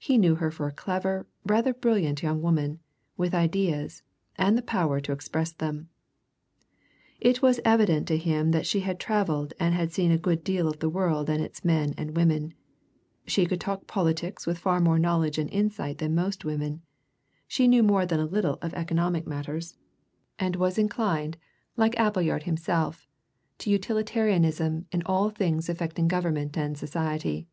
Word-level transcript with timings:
He 0.00 0.18
knew 0.18 0.34
her 0.34 0.50
for 0.50 0.66
a 0.66 0.72
clever, 0.72 1.24
rather 1.46 1.72
brilliant 1.72 2.20
young 2.20 2.42
woman, 2.42 2.80
with 3.16 3.32
ideas, 3.32 4.02
and 4.34 4.58
the 4.58 4.60
power 4.60 4.98
to 4.98 5.12
express 5.12 5.52
them. 5.52 5.88
It 7.20 7.42
was 7.42 7.60
evident 7.64 8.08
to 8.08 8.16
him 8.16 8.50
that 8.50 8.66
she 8.66 8.80
had 8.80 8.98
travelled 8.98 9.54
and 9.60 9.76
had 9.76 9.92
seen 9.92 10.10
a 10.10 10.18
good 10.18 10.42
deal 10.42 10.66
of 10.66 10.80
the 10.80 10.88
world 10.88 11.30
and 11.30 11.40
its 11.40 11.64
men 11.64 11.94
and 11.96 12.16
women; 12.16 12.54
she 13.24 13.46
could 13.46 13.60
talk 13.60 13.86
politics 13.86 14.48
with 14.48 14.58
far 14.58 14.80
more 14.80 14.98
knowledge 14.98 15.38
and 15.38 15.48
insight 15.50 15.98
than 15.98 16.12
most 16.12 16.44
women; 16.44 16.82
she 17.46 17.68
knew 17.68 17.84
more 17.84 18.04
than 18.04 18.18
a 18.18 18.24
little 18.26 18.58
of 18.60 18.74
economic 18.74 19.28
matters, 19.28 19.76
and 20.40 20.56
was 20.56 20.76
inclined, 20.76 21.36
like 21.76 21.96
Appleyard 22.00 22.42
himself, 22.42 23.06
to 23.58 23.70
utilitarianism 23.70 24.86
in 24.90 25.04
all 25.06 25.30
things 25.30 25.68
affecting 25.68 26.08
government 26.08 26.58
and 26.58 26.76
society. 26.76 27.46